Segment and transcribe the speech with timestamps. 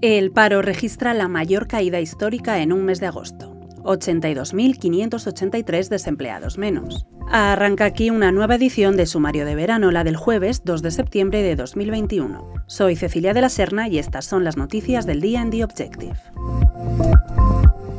[0.00, 3.56] El paro registra la mayor caída histórica en un mes de agosto.
[3.82, 7.08] 82.583 desempleados menos.
[7.32, 11.42] Arranca aquí una nueva edición de Sumario de Verano, la del jueves 2 de septiembre
[11.42, 12.48] de 2021.
[12.68, 16.14] Soy Cecilia de la Serna y estas son las noticias del día en The Objective.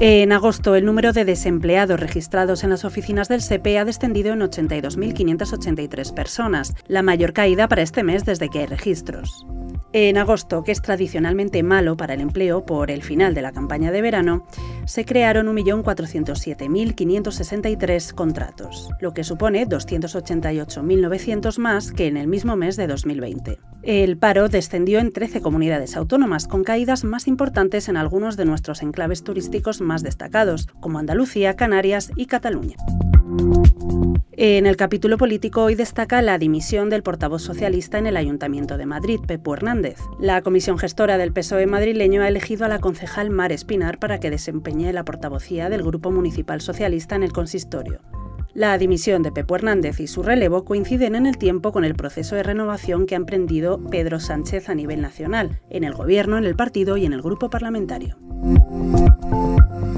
[0.00, 4.40] En agosto, el número de desempleados registrados en las oficinas del SEPE ha descendido en
[4.40, 9.46] 82.583 personas, la mayor caída para este mes desde que hay registros.
[9.92, 13.92] En agosto, que es tradicionalmente malo para el empleo por el final de la campaña
[13.92, 14.46] de verano,
[14.86, 22.86] se crearon 1.407.563 contratos, lo que supone 288.900 más que en el mismo mes de
[22.86, 23.58] 2020.
[23.82, 28.82] El paro descendió en 13 comunidades autónomas, con caídas más importantes en algunos de nuestros
[28.82, 32.76] enclaves turísticos más destacados, como Andalucía, Canarias y Cataluña.
[34.34, 38.86] En el capítulo político hoy destaca la dimisión del portavoz socialista en el Ayuntamiento de
[38.86, 39.98] Madrid, Pepo Hernández.
[40.18, 44.30] La comisión gestora del PSOE madrileño ha elegido a la concejal Mar Espinar para que
[44.30, 48.00] desempeñe la portavocía del Grupo Municipal Socialista en el consistorio.
[48.54, 52.34] La dimisión de Pepo Hernández y su relevo coinciden en el tiempo con el proceso
[52.34, 56.56] de renovación que ha emprendido Pedro Sánchez a nivel nacional, en el Gobierno, en el
[56.56, 58.16] partido y en el grupo parlamentario.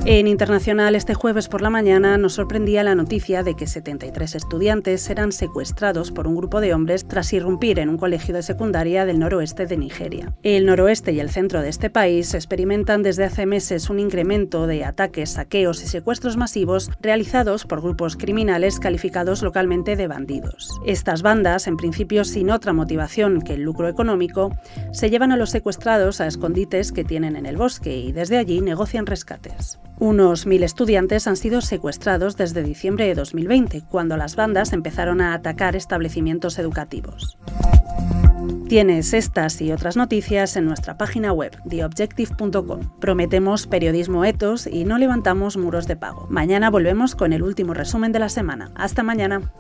[0.07, 5.01] En Internacional, este jueves por la mañana nos sorprendía la noticia de que 73 estudiantes
[5.01, 9.19] serán secuestrados por un grupo de hombres tras irrumpir en un colegio de secundaria del
[9.19, 10.35] noroeste de Nigeria.
[10.43, 14.85] El noroeste y el centro de este país experimentan desde hace meses un incremento de
[14.85, 20.69] ataques, saqueos y secuestros masivos realizados por grupos criminales calificados localmente de bandidos.
[20.85, 24.51] Estas bandas, en principio sin otra motivación que el lucro económico,
[24.93, 28.61] se llevan a los secuestrados a escondites que tienen en el bosque y desde allí
[28.61, 29.79] negocian rescates.
[30.05, 35.33] Unos mil estudiantes han sido secuestrados desde diciembre de 2020, cuando las bandas empezaron a
[35.33, 37.39] atacar establecimientos educativos.
[38.69, 43.01] Tienes estas y otras noticias en nuestra página web, theobjective.com.
[43.01, 46.27] Prometemos periodismo etos y no levantamos muros de pago.
[46.29, 48.73] Mañana volvemos con el último resumen de la semana.
[48.75, 49.55] Hasta mañana.